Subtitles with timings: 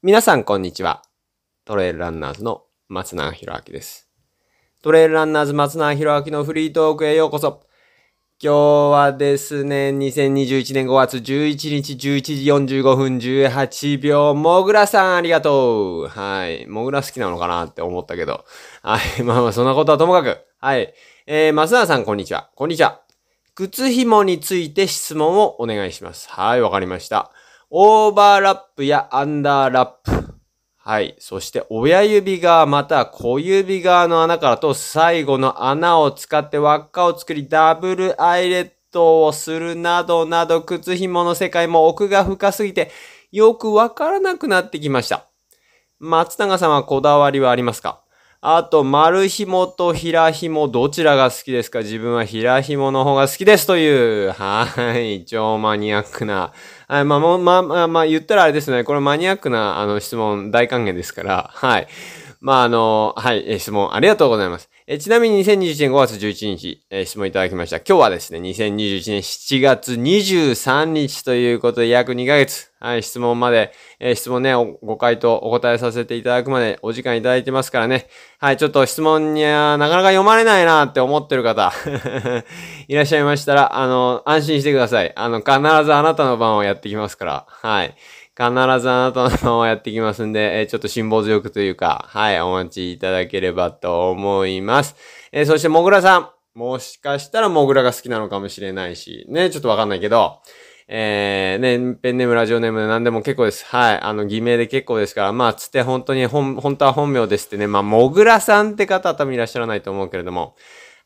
[0.00, 1.02] 皆さんこんにちは。
[1.64, 4.08] トレイルランナーズの松永博明です。
[4.80, 7.64] トレイルランナーズ松永博明のフリートークへようこそ。
[8.40, 8.56] 今日
[8.92, 16.06] はですね、2021年5月11日11時45分18秒、もぐらさんありがとう。
[16.06, 16.64] はい。
[16.68, 18.44] もぐら好きなのかなって思ったけど。
[18.82, 19.22] はい。
[19.26, 20.38] まあまあ、そんなことはともかく。
[20.60, 20.94] はい。
[21.26, 22.50] えー、松永さんこんにちは。
[22.54, 23.00] こんにちは。
[23.56, 26.30] 靴紐について質問をお願いします。
[26.30, 27.32] はい、わかりました。
[27.70, 30.34] オーバーラップやアンダーラップ。
[30.78, 31.16] はい。
[31.18, 42.90] そして、親指側または小指側の穴からと最後の穴を使って輪っかを作り、ダブルアイレットをするなどなど、靴紐の世界も奥が深すぎて、
[43.32, 45.26] よくわからなくなってきました。
[45.98, 48.02] 松永さんはこだわりはありますか？
[48.40, 51.80] あと、丸紐と平紐、どちらが好きですか？
[51.80, 56.52] 自分は平紐の方が好きですという、はい、超マニアックな。
[56.86, 58.84] はい、まあ、まあ、まあ、まあ、言ったらあれですね。
[58.84, 61.88] これマニアックな、あの、質問大歓迎ですから、はい。
[62.40, 64.70] まあ、あの、はい、質問ありがとうございます。
[64.90, 67.76] えちなみに2021年5月11日、えー質問いただきました。
[67.76, 78.08] 今日はですね、2021年7月23日ということで約2ヶ月、はい、質問まで、えー質問ね、ご回答お答えさせていただくまでお時間いただいてますからね。
[78.38, 81.70] はい、ちょっと質問にはなかなか読まれないなって思ってる方、
[82.88, 85.12] いらっしゃいましたら、あの、安心してください。
[85.16, 85.52] あの、必
[85.84, 87.94] ずあなたの番をやってきますから、はい。
[88.38, 94.94] 必ずあなたの番をやってきますんで、えーちょっと辛抱強くというか、はい、お待ちいただければと思います。
[95.32, 96.30] えーそして、もぐらさん。
[96.54, 100.40] もしかしたらもぐらが好きなのかもしれないし、ね、ちょっとわかんないけど、
[100.88, 103.66] えー、ね、ペンネーム、ラジオネームで何でも結構です。
[103.66, 104.00] はい。
[104.00, 110.56] あの、偽名で結構ですから、まあ、つって本当に本、本当は本名ですってね、まあ、もぐらさんって方は多分いらっしゃらないと思うけれども、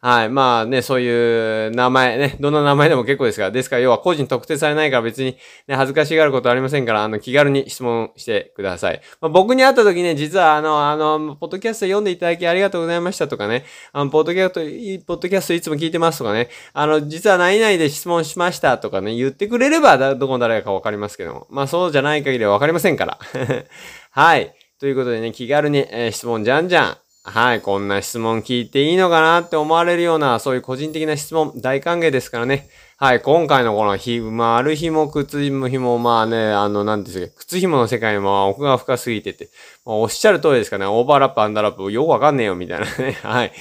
[0.05, 0.29] はい。
[0.31, 3.51] まあね、そういう名前ね、どんな名前でも結構ですから。
[3.53, 5.37] ですから、要は個人特定されないから別に
[5.69, 9.01] ね、恥ずかしがることはありませんから、あの、気軽に質問してください。
[9.21, 21.47] まあ、僕に会った時ね、実はあの、あの、ポッドキャスト読んでいただきありがとうございましたとかね、あの、ポッドキャスト、いポッドキャストいつも聞いてますとかね、あの、実は何々で質問しましたとかね、言ってくれれば、どこの誰かわかりますけども。
[21.49, 23.21] まあ、そうじゃない限りはわかりませんから。
[24.11, 24.53] はい。
[24.81, 27.02] ということでね、気軽に、えー質問じゃんじゃん。
[27.25, 27.61] はい。
[27.61, 32.69] こんな質問聞いていいのかなって思われるような、そういう個人的な質問、大歓迎ですからね。
[32.97, 33.21] はい。
[33.21, 39.51] 今回のこのひ、丸紐、靴紐、紐、まあね、あの、なんですか、靴紐の世界も奥が深すぎてて、
[39.87, 40.87] まあおっしゃる通りですかね。
[40.87, 43.13] オーバーラップ、アンダーラップ、よくわかんねえよ、みたいなね。
[43.23, 43.53] はい。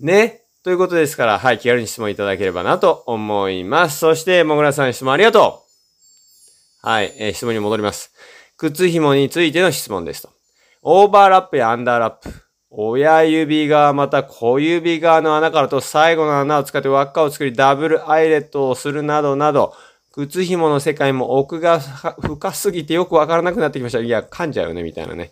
[0.00, 0.44] ね。
[0.64, 1.58] ということですから、はい。
[1.58, 3.98] 気軽に質問いただければなと思います。
[3.98, 5.62] そして、もぐらさん質問ありがと
[6.82, 7.12] うはい。
[7.18, 8.10] えー質問に戻ります。
[8.56, 10.30] 靴紐についての質問ですと。
[10.80, 12.45] オーバーラップやアンダーラップ。
[12.78, 19.72] 親指側また小指側の穴からと最後の穴を使って輪っかを作りダブルアイレットをするなどなど、
[20.12, 24.00] 靴紐の世界も奥が深すぎてよくわからなくなってきました。
[24.00, 25.30] いや、噛んじゃうよね、みたいなね。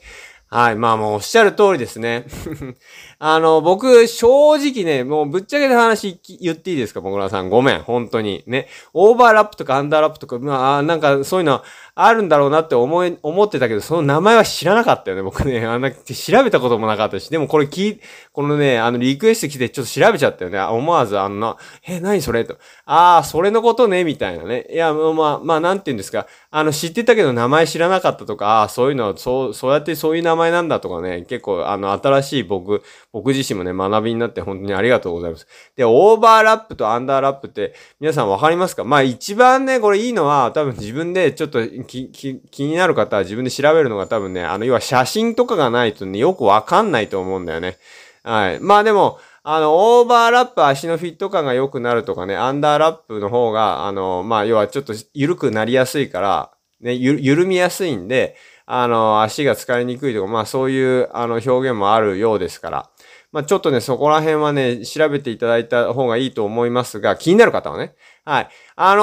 [0.55, 0.77] はい。
[0.77, 2.27] まあもうおっしゃる通りですね。
[3.19, 7.49] あの、僕、正直ね、もうぶっちゃけた話言っていいですか、もぐらさん。
[7.51, 8.45] ごめん、本当に。
[8.47, 8.69] ね。
[8.93, 11.63] オーバーラップとかアンダーラップとか、まあ、なんかそういうの
[11.97, 15.67] あるんだろうなって思い、思ってたけど、その名前は知らなかったよね、僕ね。
[15.67, 15.97] あんな、調
[16.45, 17.29] べたこともなかったし。
[17.31, 18.01] でもこれ聞い、
[18.33, 20.61] このね、あの、リクエスト来てちょっと調べちゃったよね。
[20.61, 22.45] 思わず、あんな、え、何それ？
[22.45, 22.59] と。
[22.85, 24.67] ああ、それのことね、みたいなね。
[24.71, 26.27] いや、まあ、まあ、なんて言うんですか。
[26.51, 31.25] あの、知ってたけど名前知らなかったとか、ああ、そういうのは、そう、そうやってそういう名前前なんだとかね。
[31.29, 32.83] 結構、あの、新しい僕、
[33.13, 35.47] 僕自身もね、学びになって本当にありがとうございます。
[35.77, 38.85] で、オーバーラップとアンダーラップって、皆さんわかりますか？
[38.85, 47.79] まあ一番ね、これいいのは、多分自分でちょっと気になる方は自分で調べるのが多分ね、あの、要は写真とかがないとね、よくわかんないと思うんだよね。
[48.23, 48.61] はい。
[48.61, 56.51] まあでも、あの、オーバーラップ足のフィット感が良くなるとかね、アンダーラップの方が、あの、まあ要はちょっと緩くなりやすいから、
[56.81, 58.37] ね、ゆ緩みやすいんで、
[58.67, 62.91] あの、足が疲れにくいとか、まあそういう、あの、表現もあるようですから。
[63.31, 67.95] まあちょっとね、そこら辺はね、調べていただいた方がいいと思いますが、気になる方はね。
[68.25, 68.49] はい。
[68.77, 69.03] あの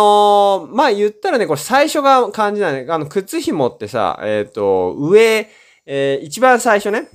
[0.71, 2.87] ーまあ言ったらね、これ最初が感じないね。
[2.89, 5.47] あの、靴紐ってさ、えっ、と、上、
[5.85, 7.09] えー一番最初ね、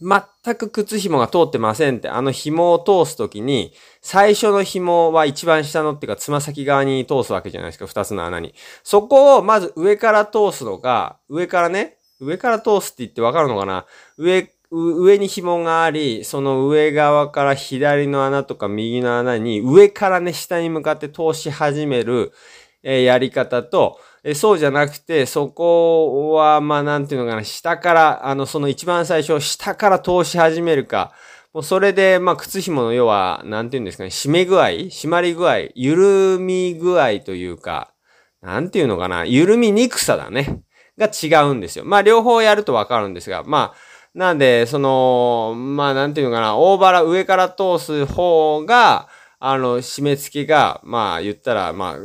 [0.00, 8.52] 全全く靴紐が通ってませんって、あの紐を通すときに、最初の紐は一番下のっていうか、つま先側に通すわけじゃないですか、二つの穴に。
[8.82, 13.86] そこをまず上から通すのが、上からね、上から通すって言ってわかるのかな？
[14.18, 22.32] 上、上に紐があり、その上側から左の穴とか右の穴に、上からね、下に向かって通し始める、
[22.82, 31.12] えーやり方と、えそうじゃなくて、そこは、まあ、なんていうのかな、下から、あの、その一番最初、下から通し始めるか、
[31.52, 37.92] もうそれで、まあ、靴紐の要は、なんていうんですかね、締め具合締まり具合緩み具合というか、
[38.40, 40.62] なんていうのかな、緩みにくさだね。
[40.98, 41.84] が違うんですよ。
[41.84, 43.76] まあ、両方やるとわかるんですが、まあ、
[44.14, 49.08] なんで、その、まあ、なんていうのかな、大腹上から通す方が、
[49.44, 51.98] あの、締め付けが、まあ、言ったら、まあ、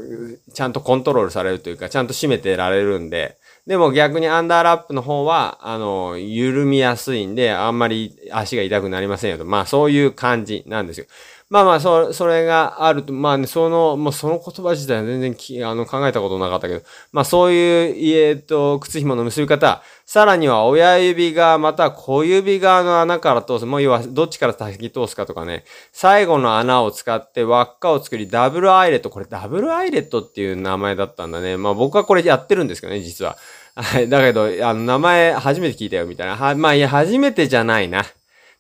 [0.52, 3.38] ちゃんとコントロールされるというか、ちゃんと締めてられるんで、
[3.68, 9.46] でも逆にアンダーラップの方は、あの、緩みやすいんで、あんまり足が痛くなりませんよと。
[9.46, 11.06] まあそういう感じなんですよ。
[11.50, 16.82] まあまあ、そ、それがあると、まあね、その、もうその言葉自体は全然き、あの、考えたことなかったけど、
[17.14, 25.64] まあそういう、えっと、靴紐の結び方、さらには親指がまた小指側の穴から通す、もう要はどっちから先通すかとかね、
[25.94, 31.56] 最後の穴を使って輪っかを作り、ダブルアイレット、これダブルアイレットっていう名前だったんだね。
[31.56, 33.38] まあ僕はこれやってるんですけどね、実は。
[33.74, 34.10] はい。
[34.10, 36.36] だけど、あの、名前初めて聞いたよ、みたいな。
[36.36, 38.04] は、まあいや、初めてじゃないな。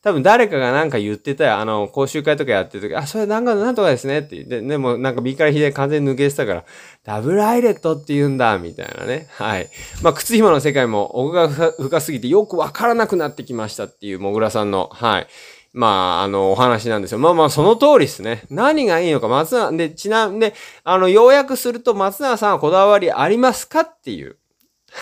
[0.08, 1.56] 多分誰かがなんか言ってたよ。
[1.58, 6.64] あの、講習会とかやってる時、あ、それなんか、なんとかですねって言って、でもなんか B から左完全に抜けてたから、
[7.04, 9.28] ダブルアイレットって言うんだ、みたいなね。
[9.32, 9.68] はい。
[10.02, 15.28] まあ、靴紐の世界も奥が深すぎてよくわからなくなってきましたっていう、もぐらさんの、はい。
[15.74, 17.18] まあ、あの、お話なんですよ。
[17.18, 18.44] まあまあ、その通りですね。
[18.50, 20.54] 何がいいのか、松永、で、ちなみに、
[20.86, 24.38] あの、要約すると、松永さんはこだわりありますかっていう。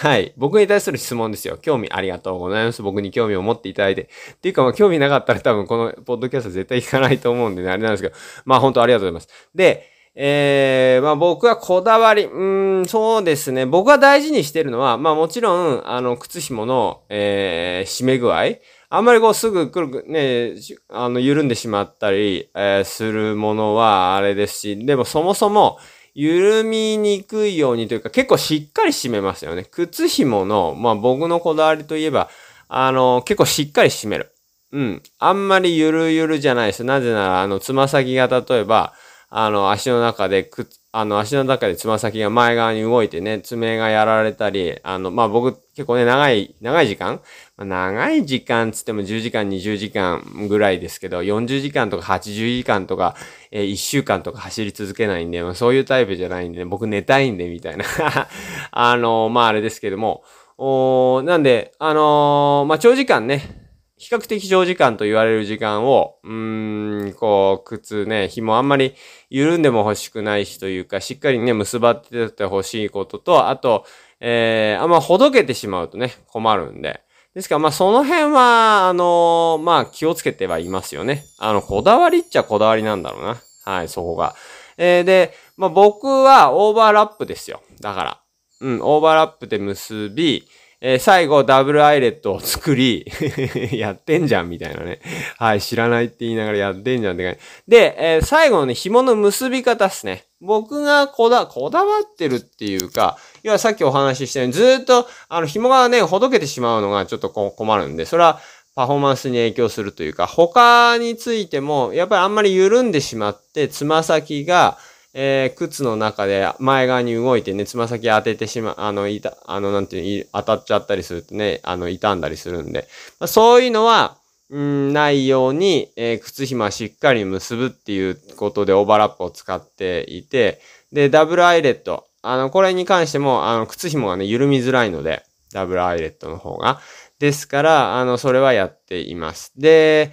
[0.02, 0.34] はい。
[0.36, 1.58] 僕に対する質問ですよ。
[1.58, 2.82] 興味ありがとうございます。
[2.82, 4.10] 僕に興味を持っていただいて。
[4.34, 8.16] っていうか、まあ、興味なかったら多分このポッドキャスト絶対聞かないと思うんでね、あれなんですけど。
[8.44, 9.50] まあ、本当ありがとうございます。
[9.56, 13.66] で、えー、まあ僕はこだわり、うん、そうですね。
[13.66, 18.44] 僕が大事にしてるのは、まあもちろん、あの、靴紐の、えー、締め具合。
[18.90, 20.56] あんまりこうすぐくる、ね、
[20.90, 25.80] あの、緩んでしまったり、えー、するものはあれですし、でもそもそも、
[26.16, 29.66] 緩みにくいようにというか、結構しっかり締めますよね。
[29.66, 32.30] 靴紐の、まあ僕のこだわりといえば、
[32.70, 34.32] あの、結構しっかり締める。
[34.72, 35.04] うん。
[35.20, 36.84] あんまりゆるゆるじゃないです。
[36.86, 38.94] なぜなら、あの、つま先が例えば、
[39.30, 47.20] あの、足の中でく、あの、足の中でつま先が前側に動いてね、爪がやられたり、あの、まあ、僕、結構ね、長い、長い時間、
[47.58, 53.18] まあ、長い時間つっても10時間、20時間ぐらいですけど、40時間とか80時間とか、
[53.52, 57.84] えー、1週間とか走り続けないんで、まあ、そういうタイプじゃないんで、ね、僕寝たいんで、みたいな。
[58.72, 60.24] あの、まあ、あれですけども、
[60.58, 63.65] おなんで、あのー、まあ、長時間ね、
[64.06, 68.94] 比較的長時間と言われる時間を、うーん、こう、靴ね、紐あんまり
[69.32, 73.84] 緩んでも欲しくないしというか、しっかりね、結ばってて欲しいことと、あと、
[74.20, 77.02] えー、あんまほどけてしまうとね、困るんで。
[77.34, 81.26] ですから、まあ、その辺は、あのー、まあ、気をつけてはいますよね。
[81.40, 83.38] あの、こだわりっちゃこだわりなんだろうな。
[83.64, 84.36] はい、そこが。
[84.78, 87.64] えー、で、まあ、僕はオーバーラップですよ。
[87.82, 88.22] だから。
[88.62, 90.48] うん、オーバーラップで結び、
[90.82, 93.06] えー、最後ダブルアイレットを作り
[93.72, 95.00] やってんじゃんみたいなね。
[95.38, 97.40] はい、知らないって言いながらやってんじゃんって感じ。
[97.68, 100.26] で、えー、最後のね、紐の結び方っすね。
[100.42, 108.40] 僕がこだ、こだわってるっていうか、要はさっきお話ししたように、ずっと、あの、紐がね、ほどけてしまうのがちょっと困るんで、それは、
[108.76, 114.78] パフォーマンスに影響するというか、他についても、やっぱりあんまり緩んでしまって、つま先が、
[115.18, 122.90] えー、靴の中で前側に動いてね、つま先当ててしま、あの、いた、あの、なんていう、当たっちゃったりするとね、あの、傷んだりするんで、
[123.22, 124.18] まあ、そういうのは、
[124.50, 130.60] うん、ないように、えー、靴紐はしっかり結ぶっていうことでオーバーラップを使っていて、
[130.92, 132.06] で、ダブルアイレット。
[132.22, 135.24] あの、これに関しても、あの、靴紐がね、緩みづらいので、
[135.54, 136.82] ダブルアイレットの方が。
[137.20, 139.54] ですから、あの、それはやっています。
[139.56, 140.12] で、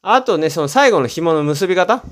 [0.00, 2.04] あとね、その最後の紐の結び方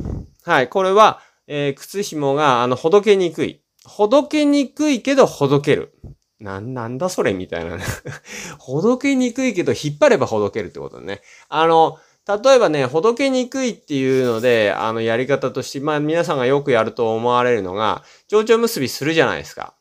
[0.44, 3.62] はい、これは、えー、靴紐が、あの、ほどけにくい。
[3.84, 5.94] ほどけにくいけど、ほどける。
[6.40, 7.84] な、なんだそれみたいなね
[8.58, 11.22] ほどけにくいけど、引っ張ればほどけるってことね。
[11.49, 19.75] あの、例えばね、ほどけにくいっていうので、あの、やり方として、まあ、皆さんがよくやると思われるのが、蝶々結びするじゃないですか。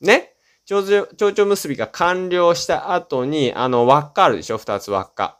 [0.00, 0.34] ね、
[0.66, 4.58] 蝶々結びが完了した後に、あの、輪っかあるでしょ？
[4.58, 5.35] 二つ輪っか。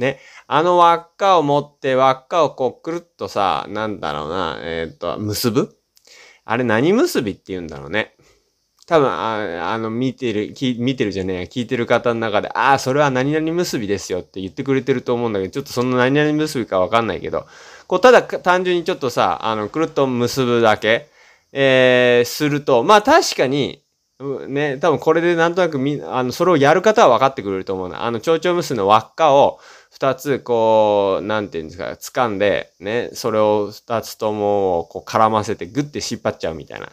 [0.00, 0.20] ね。
[0.46, 5.76] あの輪っかを持って輪っかをこうくるっとさ、なんだろうな、えっ、と、結ぶ？
[6.44, 8.14] あれ何結びって言うんだろうね。
[8.86, 17.46] 多分、ああの、見てる、見てるじゃねえや、聞いてる方の中で、ああ、それは何々結びですよって言ってくれてると思うんだけど、ちょっとその何々結びかわかんないけど、
[17.86, 21.10] こう、ただ単純にちょっとさ、あの、くるっと結ぶだけ、
[21.52, 23.82] えー、すると、まあ確かに、
[24.48, 28.04] ね、多分これでなんとなくみ、あの、それをやる方は分かってくれると思うな。
[28.04, 36.88] あの、蝶々結びの輪っかを、二つ、こう、なんていうんですか、掴んで、ね、それを二つとも、こう、絡ませて、グッて引っ張っちゃうみたいな。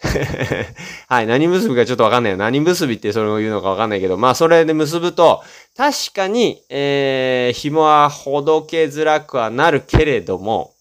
[1.08, 1.26] はい。
[1.26, 2.38] 何結びかちょっとわかんないよ。
[2.38, 5.42] 何結びってそれを言うのかわかんないけど、まあそれで結ぶと、
[5.76, 10.72] 確かに、えー、紐はほどけづらくはなるけれども、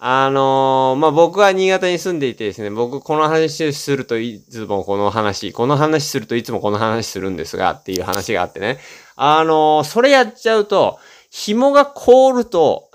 [0.00, 8.78] あのー、まあ、僕は新潟に住んでいてですね、僕この話するといつもこの話、この話するといつもこの話するんですがっていう話があってね。
[9.20, 12.90] あのー、それやっちゃうと、紐が凍ると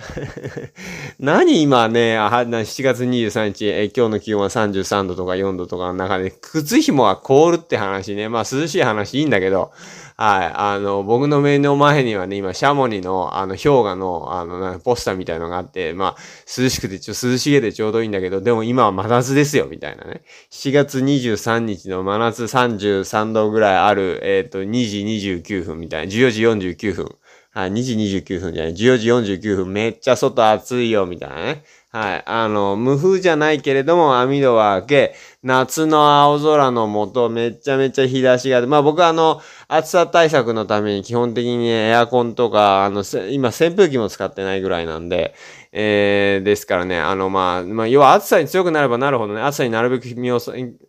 [1.20, 8.30] 何今ね、7月23日、え今日の気温は33度とか4度とかの中で、靴紐が凍るって話ね。
[8.30, 9.72] まあ涼しい話いいんだけど、
[10.16, 10.52] はい。
[10.54, 16.18] あの、僕の目の前にはね、今、シャモニの、あの、氷河の、あの、ポスターみたいのがあって、まあ、
[16.58, 20.22] 涼しくて、ちょ、涼しげでちょうどいいんだけど、でも今は真夏ですよ、みたいなね。
[20.52, 24.88] 7月23日の真夏33度ぐらいある、えっ、ー、と、2
[25.20, 27.16] 時29分みたいな、14時49分。
[27.56, 31.64] はい、2時29分じゃない、14時49分、めっちゃ外暑いよ、みたいなね。
[31.96, 32.24] はい。
[32.26, 45.36] あの、無風じゃないけれども、網戸は開け、夏の青空の下、めちゃめちゃ日差しが、まあ僕はあの、暑さ対策のために基本的にエアコンとか、あの、今扇風機も使ってないぐらいなんで、
[45.72, 50.40] えー、ですからね、あの、まあ、まあ、要は暑さに強くなればなるほどね、暑さになるべく身を、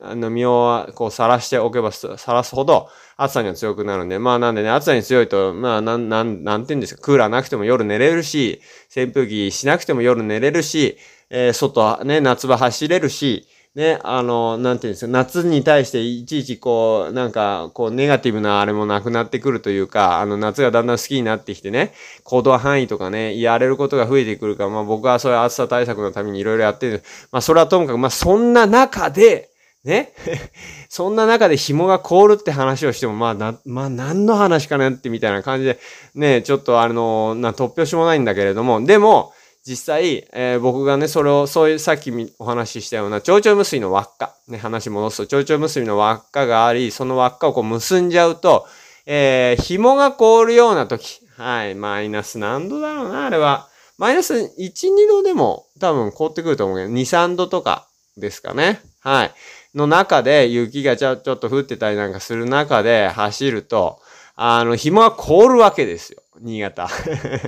[0.00, 8.60] あの、身を、こう、さらしておけば、さらすほど、暑さには強くなるんで、まあなんでね、暑さに強いと、まあなん、なん、なんて言うんですか、クーラーなくても夜寝れるし、
[8.94, 10.93] 扇風機しなくても夜寝れるし、
[11.30, 27.02] えー、外、ね、夏場走れるし、ね、あの、なんていうんですか、夏に対していちいちこう、なんか、こう、ネガティブなあれもなくなってくるというか、あの、夏がだんだん好きになってきてね、行動範囲とかね、やれることが増えてくるから、まあ僕はそういう暑さ対策のためにいろいろやってる。
[27.32, 29.50] まあそれはともかく、まあそんな中で、
[29.82, 30.12] ね
[30.88, 35.80] そんな中で紐が凍るって話をしても、まあな、まあ何の話かなってみたいな感じで、
[36.14, 39.32] ね、ちょっとあの、な、突拍子もないんだけれども、でも、
[39.66, 48.66] 実際、えー、僕がね、それを、そういうさっきお話ししたような、蝶々結びの輪っか、ね、話戻すと、蝶々結びの輪っかがあり、その輪っかをこう結んじゃうと、
[49.06, 53.68] えー、紐が凍るような時、はい、マイナス何度だろうな、あれは。
[53.96, 58.80] マイナス1、2度でも多分凍ってくると思うけど、2、3度とかですかね。
[59.00, 59.34] はい。
[59.74, 64.00] の中で雪がちょちょっと降ってたりなんかする中で走ると、
[64.36, 66.22] あの、紐が凍るわけですよ。
[66.40, 66.88] 新潟。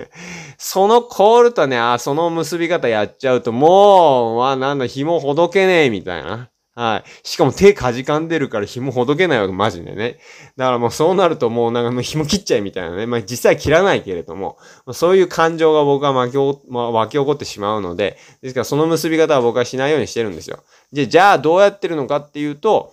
[0.59, 6.50] そのコールとね、あ、その結び方やっちゃうと、もう、わ、なんだ、紐ほどけねえ、みたいな。
[6.76, 7.26] はい。
[7.26, 10.19] しかも手かじかんでるから紐ほどけないわけ、マジでね。
[10.59, 13.07] だからもうそうなるともうなんかもう紐切っちゃえみたいなね。
[13.07, 14.59] まあ実際切らないけれども、
[14.93, 20.62] そういう感情が僕は巻き起、まあ、湧き起こってしまうので、ですからその結び方は僕はしないようにしてるんですよ。
[20.93, 22.93] で、じゃあどうやってるのかっていうと、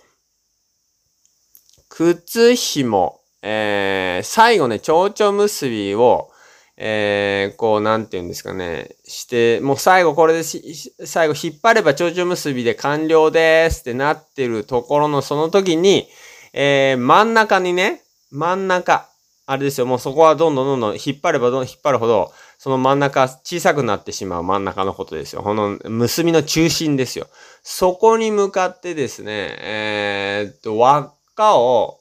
[1.90, 6.32] 靴紐、えー、最後ね、蝶々結びを、
[6.78, 16.08] えー、こう、なんて言うんですかね、して、もう最後これで最後引っ張れば蝶々結びで完了ですってなってるところのその時に、
[16.54, 19.08] えー、真ん中にね、真ん中、
[19.46, 25.44] あれですよ、もうそこはどんどんどんどん引っ張ればどん引っ張るほど、その真ん中小さくなってしまう真ん中のことですよ。
[25.44, 27.28] この結びの中心ですよ。
[27.62, 32.00] そこに向かってですね、えー、っと、輪っかを、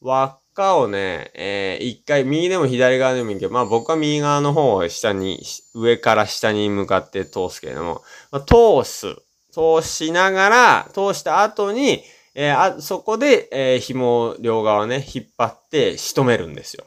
[0.00, 5.42] 輪っかをね、えー、一回右でも左側でもいいけど、まあ僕は右側の方を下に、
[5.74, 9.16] 上から下に向かって通すけれども、まあ、通す。
[9.52, 12.02] 通しながら、通した後に、
[12.34, 16.84] えー、あ、そこで、えー、紐を両側ね、引っ張って仕留めるんですよ。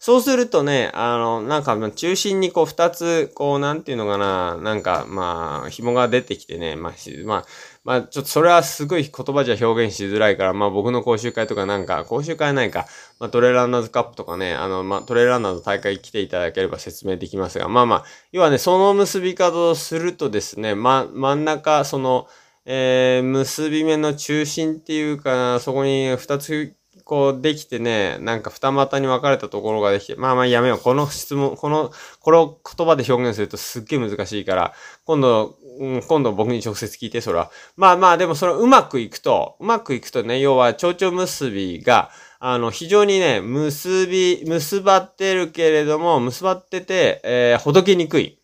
[0.00, 6.92] そうするとね、あの、なんか、中心にこう二つ、こう、なんていうのかな、なんか、まあ、紐が出てきてね、まあ、
[7.24, 7.44] まあ、
[7.88, 12.86] まあ、ちょっとそれはすごい言葉じゃ表現しづらいから、まあ僕の講習会とかなんか、講習会ないか、
[13.18, 22.28] まあトレーランナーズカップとかね、あの、まあトレーランナーズ大会来ていただければ説明できますが、まあまあ、要はね、その結び方をするとですね、ま、真ん中、その、
[22.66, 26.74] えー、結び目の中心っていうか、そこに二つ
[27.08, 30.78] こうできてね、なんか二股に分かれたところができて、まあまあやめよう。
[30.78, 34.74] この質問、この、これを言葉で表現するとすっげえ難しいから、
[35.06, 37.50] 今度、うん、今度僕に直接聞いて、それは。
[37.76, 42.10] まあまあ、でもそれうまくいくと、うまくいくとね、要は蝶々結びが、
[42.40, 48.37] あの、非常にね、結び、結ばってるけれども、結ばってて、えー、ほどけにくい。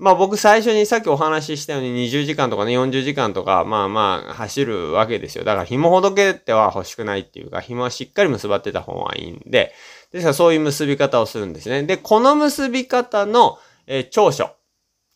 [0.00, 5.44] まあ僕最初にさっきお話ししたように20時間とかね、40時間とか、まあまあ走るわけですよ。
[5.44, 9.74] だから紐ほどけては欲しくないっていうか、紐はしっかり結ばってた方がいいんで、
[10.10, 11.82] ですからそういう結び方をするんですね。
[11.82, 14.56] で、この結び方の、えー、長所。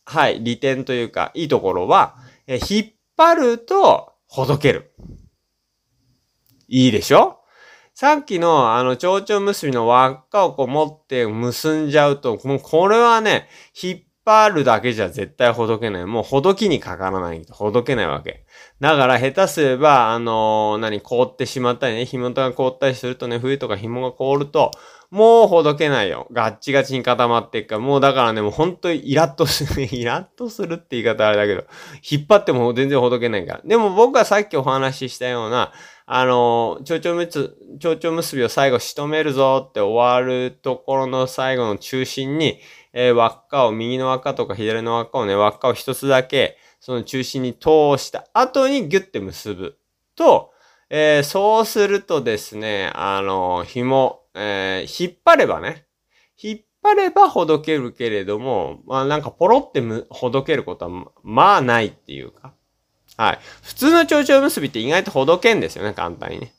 [0.05, 2.15] はい、利点というか、いいところは、
[2.45, 4.93] えー、引っ張るとほどける。
[6.67, 7.39] いいでしょ？
[7.95, 13.47] さっきのあの、蝶々結びの輪っかをこう持って結んじゃうと、もうこれはね、
[13.81, 16.05] 引っ引っ張るだけじゃ絶対ほどけない。
[16.07, 18.43] もうほどきにかからないほどけないわけ。
[18.79, 24.71] だから下手すれば、あのー、何、凍ってしまったりね、紐が凍ったりするとね、冬とか紐が凍ると、
[25.11, 26.27] もうほどけないよ。
[26.31, 31.63] ガッチガチに固まっていくから、もうだからね、もう本当にイラッとする、 イラッとするって言い方あれだけど、
[32.09, 33.61] 引っ張っても全然ほどけないから。
[33.63, 35.71] でも僕はさっきお話ししたような、
[36.07, 42.59] あの、蝶々結、蝶々結びを最後仕留めるぞって終わるところの最後の中心に、
[42.97, 49.77] えー、輪っかを、右の輪っかとか左の輪っかをね、輪っかを一つだけ、その中心に通した後にギュッて結ぶ
[50.15, 50.53] と、
[50.89, 55.87] えー、そうするとですね、あの、紐、えー、引っ張ればね、
[56.41, 62.53] 引っ張ればほどけるけれども、まあなんかポロってむほどけることは、まあないっていうか。
[63.17, 63.39] はい。
[63.61, 66.53] 普通の蝶々結びって意外とほどけんですよね、簡単にね。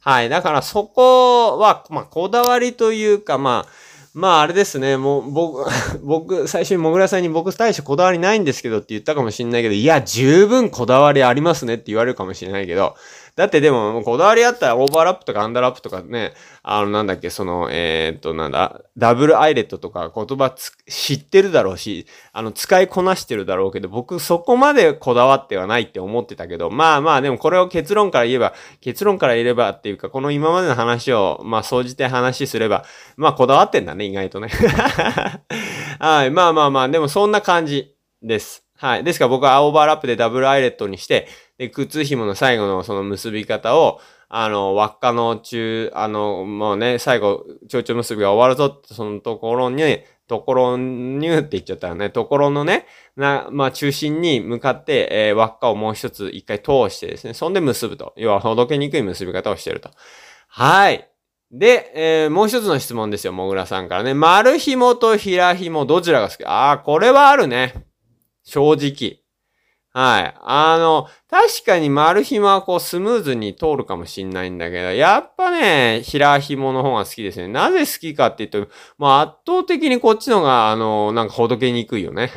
[0.00, 0.28] はい。
[0.28, 3.87] だからそこは、まあこだわりというか、まあ、
[4.18, 5.70] まああれですね、もう僕、
[6.02, 12.96] 僕、最初にもぐらさんに僕大してこだわりないんですけどって言ったかもしんないけど、いや、十分こだわりありますねって言われるかもしれないけど、
[13.38, 16.32] だってでも、こだわりあったらオーバーラップとかアンダーラップとかね、
[16.64, 20.52] あの、なんだっけ、その、えー、っと、なんだ、ダブルアイレットとか言葉
[20.88, 32.84] 知ってるだろうし、あの、使いこなしてるだろうけど、僕そこまでこだわってはないって思ってたけど、まあまあ、でもこれを結論から言えば、結論から言えばっていうか、この今までの話を、まあ、総じて話すれば、
[33.16, 34.48] まあ、こだわってんだね、意外とね。
[36.00, 38.67] はい、まあまあまあ、でもそんな感じです。
[38.80, 39.04] はい。
[39.04, 41.26] ですから僕はオーバーラップでダブルアイレットにして、
[41.58, 52.10] で、靴紐の最後のその結び方を、あの、輪っかの中、あの、もうね、最後、蝶々結びが終わるぞって、そのところに、ところにゅって言っちゃったよね。
[52.10, 58.12] ところのね、な、まあ、中心に向かって、えー、輪っかをもう一つ一回通してですね、そんで結ぶと。
[58.16, 59.90] 要は、ほどけにくい結び方をしてると。
[60.46, 61.08] はい。
[61.50, 64.12] で、えー、もう一つの質問ですよ、もぐらさんからね。
[64.12, 66.44] 丸紐と平紐、どちらが好き？
[66.44, 67.87] ああ、これはあるね。
[68.48, 69.20] 正直。
[69.92, 70.34] はい。
[70.42, 77.48] あの、確かに丸紐はこうスムーズに通るかもしんないんだけど、やっぱね、平紐の方が好きですね。
[77.48, 82.30] なぜ好きかって言うと、まあ圧倒的にこっちの方が、あの、なんかほどけにくいよね。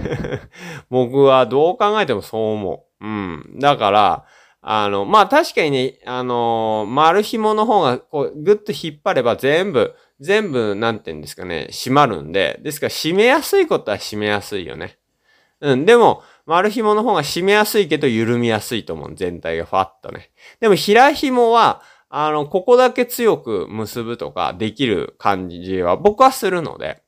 [0.89, 3.05] 僕はどう考えてもそう思う。
[3.05, 3.59] うん。
[3.59, 4.25] だから、
[4.61, 15.00] あの、まあ確かにね、あの、丸紐の方がこうぐっと引っ張れば全部、全部、なんて言うんですかね、閉まるんで、ですから締めやすいことは締めやすいよね。
[15.61, 19.15] うん、でも、丸紐の方が締めやすいけど緩みやすいと思う。
[19.15, 20.31] 全体がファッとね。
[20.59, 27.01] でも平紐は、あの、ここだけ強く結ぶとかできる感じは僕はするので、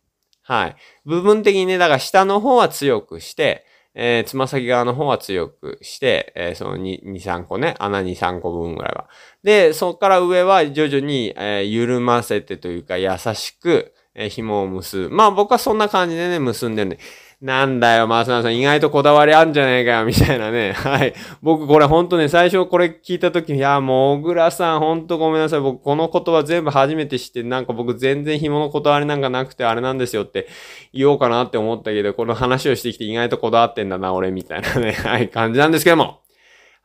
[0.43, 0.75] はい。
[1.05, 9.07] 部分的にね、だから下の方は強くして、えー、つま先側の方は強くして、えー、その2、2、3個ね、穴2、3個分ぐらいは。
[9.43, 15.15] で、そこから上は徐々に、えー、緩ませてというか優しく、えー、紐を結ぶ。
[15.15, 16.99] まあ僕はそんな感じでね、結んでるんで。
[17.43, 20.71] なんだよ、マスナさん、意外とこだわりあんじゃねえかよ、 みたいなね。
[20.71, 21.13] はい。
[21.41, 25.59] 僕、これほんとね、最初これ聞いたときに、いや、もぐらさん、ほんとごめんなさい。
[25.59, 30.47] 僕、この言葉全部初めて知って、なんか僕全然紐のこだわりなんかなくて、あれなんですよって
[30.93, 34.93] 言おうかなって思ったけど、この話をしてきて意外とこだわってんだな、俺、みたいなね。
[35.03, 36.21] はい、感じなんですけども。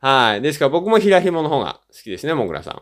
[0.01, 0.41] はい。
[0.41, 0.65] ですか？
[0.65, 2.81] ら僕も平紐の方が好きですね、もぐらさん。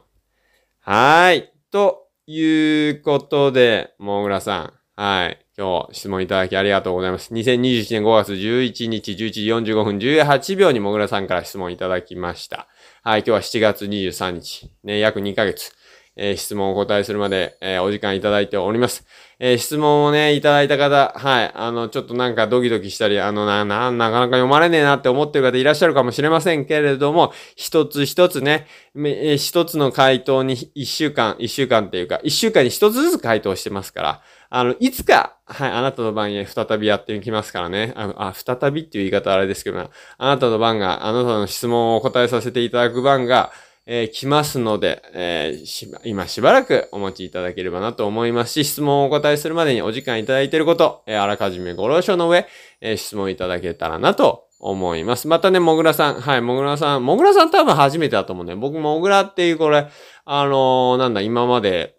[0.81, 1.51] はい。
[1.71, 4.73] ということで、もぐらさん。
[4.99, 5.45] はい。
[5.55, 7.31] 今日質問いただきありがとうございます。
[7.31, 12.67] 2021年5月11日11時45分18秒にもぐらさんから質問いただきました。
[13.03, 15.71] はい、今日は7月23日、ね、約2ヶ月、
[16.17, 19.05] えー、質問をお答えするまで、えー、お時間いただいております。
[19.39, 37.93] えー、質問をね、いただいた方、はい、あの、ちょっとなんかドキドキしたり、あの、な、な、なかなか読まれねえなって思ってる方いらっしゃるかもしれませんけれども、一つ一つね、え一つの回答に一週間、一週間っていうか、一週間に一つずつ回答してますから、あの、いつか、はい、あなたの番へ再びやっていきますからね。
[37.95, 39.89] あの、あ、再びっていう言い方あれですけどな。
[40.17, 43.51] あなたの番が、あなたの質問をお答えさせていただく番が、
[43.89, 52.45] えー、来ますので、えー、し今しばらくお待ちいただければなと思いますし、質問をお答えするまでにお時間いただいていること、えー、あらかじめご了承の上、
[52.81, 55.27] えー、質問いただけたらなと思います。
[55.27, 56.21] またね、もぐらさん。
[56.21, 57.05] はい、もぐらさん。
[57.05, 58.55] もぐらさん多分初めてだと思うね。
[58.55, 59.87] 僕、もぐらっていうこれ、
[60.25, 61.96] あのー、なんだ、今まで、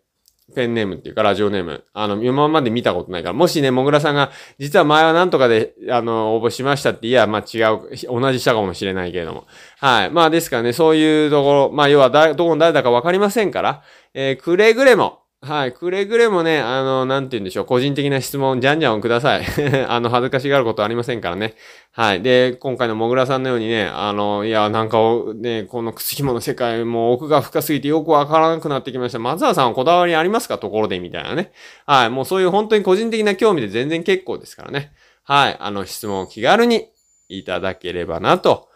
[0.54, 1.84] ペンネームっていうか、ラジオネーム。
[1.92, 9.46] あの、今まで見たことないから、もしね、もぐらさんが、実は前はなんとかで、あの、応募しましたって、いや、まあ違う、同じしたかもしれないけれども。
[9.78, 10.10] はい。
[10.10, 13.82] まあですからね、そういうところ、まあ要は、どこの誰だかわかりませんから、
[14.14, 15.72] えー、くれぐれも、はい。
[15.72, 17.64] くれぐれもね、あの、なんて言うんでしょう。
[17.64, 19.44] 個人的な質問、じゃんじゃんください。
[19.86, 21.54] あの、恥ずかしがることありませんからね。
[21.92, 22.22] はい。
[22.22, 24.98] で、今回のもぐらさんのようにね、あの、いや、なんか
[25.36, 29.20] ね、この靴紐の世界も奥が深すぎてよくわからなくなってきました。
[29.20, 30.58] 松沢さんはこだわりありますか？
[30.58, 31.52] ところでみたいなね。
[31.86, 32.10] はい。
[32.10, 34.90] もうそういう本当に個人的な興味で全然結構ですからね。
[35.22, 36.88] はい、あの質問を気軽に
[37.28, 38.67] いただければなと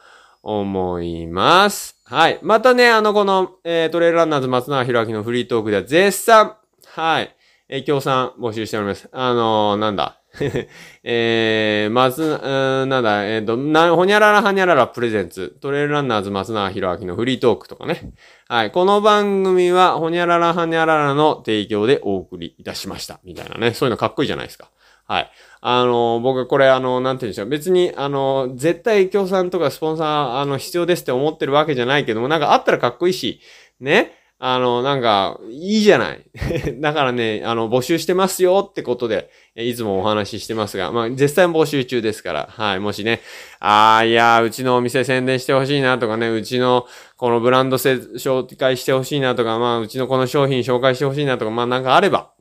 [0.43, 1.99] 思います。
[2.05, 2.39] はい。
[2.43, 7.37] またね、あの、この、えー、トレイルランナーズ松永弘明のフリートークでは絶賛、はい、
[7.69, 9.09] えー、協賛募集しております。
[9.13, 10.19] あのー、なんだ？
[11.05, 18.13] えー、松、うーんなんだ、えっ、と、な、ほにゃららはにゃららプレゼンツ、トレイルランナーズ松永弘明のフリートークとかね。
[18.49, 18.71] はい。
[18.71, 23.21] この番組は、ほにゃららはにゃららの提供でお送りいたしました。
[23.25, 23.75] みたいなね。
[23.75, 24.71] そういうのかっこいいじゃないですか。
[25.07, 25.31] はい。
[25.65, 27.49] あの、僕これあの、なんて言うんでしょう。
[27.49, 33.41] 別に、あの、絶対協賛とかスポンサー、あの、必要ですって思ってるわけじゃないけども、なんかあったらかっこいいし、
[33.81, 34.19] ね。
[34.41, 36.25] あの、なんか、いいじゃない。
[36.83, 43.21] だからね、あの、募集してますよってことで、いつもお話ししてますが、まあ、絶賛募集中ですから、はい、もしね、
[43.61, 52.33] ああ、いやー、うちのお店宣伝してほしいなとかね、うちのこのブランド紹介してほしいなとか、まあ、うちのこの商品紹介してほしいなとか、まあ、なんかあれば、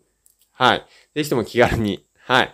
[0.53, 2.53] はい、ぜひとも気軽に、はい、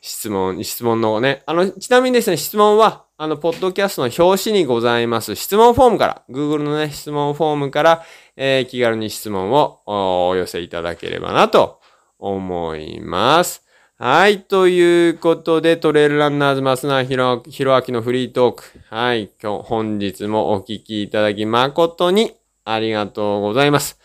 [0.00, 8.04] 質問、質問のね、あの、ちなみにですね、質問は、あの、ポッドキャストの表紙にございます質問フォームから、Google のね、質問フォームから、
[8.36, 9.80] えー、気軽に質問を
[10.28, 11.80] お寄せいただければなと
[12.18, 13.64] 思います。
[14.00, 14.42] はい。
[14.42, 18.62] ということで、トレイルランナーズ松永ひろ明のフリートーク。
[18.88, 19.28] はい。
[19.42, 23.98] 今日、本日もお聞きいただき誠にありがとうございます。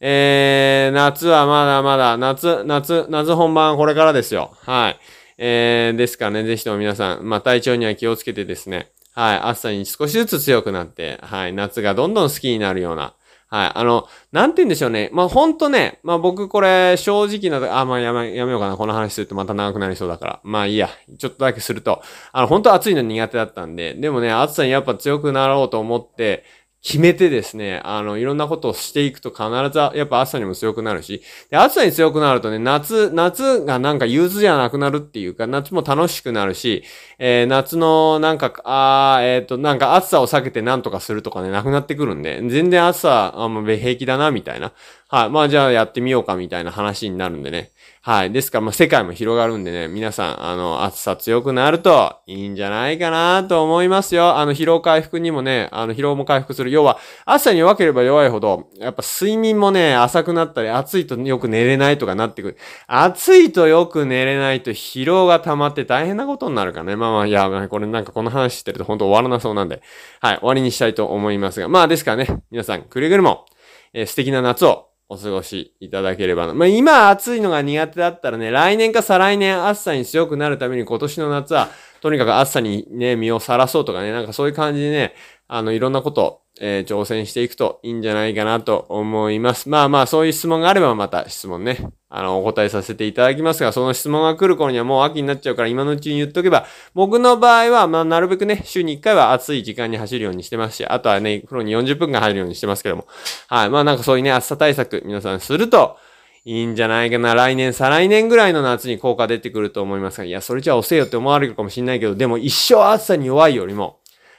[0.00, 4.50] えー、夏はまだまだ、夏、夏、夏本番これからですよ。
[4.62, 4.98] はい。
[5.38, 9.38] えー、ですからね、ぜひとも皆さん、まあ、体調には気をつけてですね、はい。
[9.38, 11.52] 暑さに少しずつ強くなって、はい。
[11.52, 13.14] 夏がどんどん好きになるような、
[13.48, 13.72] はい。
[13.74, 15.08] あの、なんて言うんでしょうね。
[15.12, 18.76] まあ、ほんとね、まあ、僕これ、正直な、あ、まあ、やめ、やめようかな。
[18.76, 20.40] この話するとまた長くなりそうだから。
[20.42, 20.90] まあ、いいや。
[21.18, 22.02] ちょっとだけすると。
[22.32, 23.94] あの、本当暑いの苦手だったんで。
[23.94, 26.44] でもね、暑さにやっぱ強くなろうと思って、
[26.86, 31.20] 決めてですね、あの、いろんなことをしていくと必ず、やっぱ暑さにも強くなるし、
[31.50, 36.84] で、暑さに強くなるとね、夏、夏がなんか憂鬱じゃなくなるっていうか、夏も楽しくなるし、
[37.18, 44.72] えー夏のなんか、あーえっ、と、なんか暑さを避けてなんとかするとかね、なくなってくるんで、全然暑さ、あもう平気だな、みたいな。
[45.08, 45.30] はい。
[45.30, 47.72] まあじゃあやってみようか、みたいな話になるんでね。
[48.06, 48.30] はい。
[48.30, 54.36] ですから、まあ世界も広がるんでね、皆さん、あの、暑さ強くなるといいんじゃないかなと思いますよ。
[54.36, 56.70] あの、疲労回復にもね、あの、疲労も回復する。
[56.70, 62.58] 要は、暑さに弱ければ弱いほど、やっぱ睡眠もね、浅くなったり、暑いとよく寝れないとかなってくる。
[62.86, 66.94] 暑いとよく寝れないと疲労が溜まって大変なことになるからね。
[66.94, 69.82] まあまあ、いや、これなんかこの話してると本当終わらなそうなんで、
[70.20, 71.66] はい、終わりにしたいと思いますが。
[71.66, 73.46] まあですからね、皆さん、くれぐれも、
[73.92, 76.54] えー素敵な夏をお過ごしいただければな。
[76.54, 81.68] まあ今暑いのが苦手だったらね、来年か再来年暑さに強くなるために今年の夏は、
[82.00, 85.14] とにかく暑さにね、身をさらそうとかね、なんかそういう感じでね、
[85.48, 89.68] あの、いろんなこと、えー挑戦していくといいんじゃないかなと思います。
[89.68, 103.06] まあまあ、そういう質問があればまた質問ね、あの、お答えさせていただきますが、その質問が来る頃にはもう秋になっちゃうから今のうちに言っとけば、僕の場合は、まあ、なるべくね、週に1回は暑い時間に走るようにしてますし、あとはね、風呂に40分間入るようにしてますけども。
[103.48, 103.70] はい。
[103.70, 105.98] まあなんかそういうね、暑さ対策、皆さんすると、
[106.46, 107.34] いいんじゃないかな。
[107.34, 113.98] 来年、再来年ぐらいの夏に効果出てくると思いますが、いや、それじゃあ遅えよって思われるかもしれないけど、でも一生暑さに弱いよりも、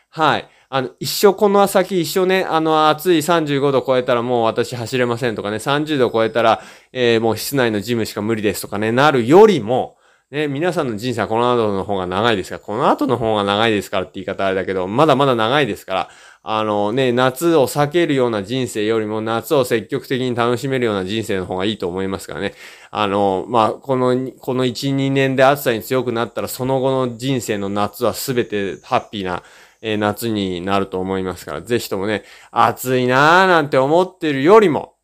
[0.09, 0.47] はい。
[0.69, 9.97] あの、一生この先一生ね、あの、暑い35度超えたらもう私走れませんとかね、30度超えたら、えーもう室内のジムしか無理ですとかね、なるよりも、
[10.29, 16.09] ね、皆さんの人生はこの後の方が長いですから、この後の方が長いですからって言い方あれだけど、まだまだ長いですから、
[16.43, 22.53] あのね、夏を避けるような人生よりも夏を積極的に楽しめるような人生の方がいいと思いますからね。
[22.91, 29.43] あの、まあ、この、この1、2年で暑さに強くなったら、その後の人生の夏はすべてハッピーな、
[29.81, 34.95] えー夏になると思いますから、ぜひともね、暑いなーなんて思ってるよりも、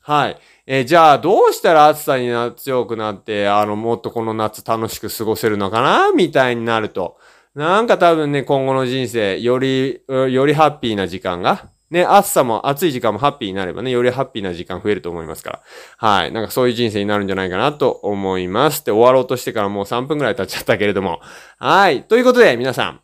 [0.00, 0.38] はい。
[0.66, 6.12] えーじゃあ、どうしたら暑さにな強くなって、あの、もっとこの夏楽しく過ごせるのかな？
[6.12, 7.18] みたいになると。
[7.54, 15.62] なんか多分ね、今後の人生、より、よりハッピーな時間が、ね、暑さも、暑い時間もハッピーになればね、よりハッピーな時間増えると思いますから。
[15.96, 16.32] はい。
[16.32, 18.80] なんかそういう人生になるんじゃないかなと思います。
[18.80, 21.20] って終わろうとしてからもう3分くらい経っちゃったけれども。
[21.58, 22.02] はい。
[22.02, 23.03] ということで、皆さん。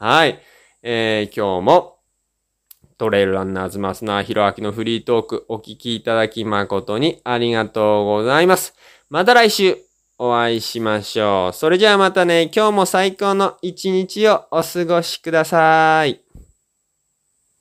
[0.00, 0.38] はい。
[0.80, 1.98] えー、今日も、
[2.98, 8.74] トレイルランナーズマスナーヒロアキのフリートークお聞きいただき誠にありがとうございます。
[9.10, 9.76] また来週
[10.16, 11.52] お会いしましょう。
[11.52, 16.27] それじゃあまたね、今日も最高の一日をお過ごしください。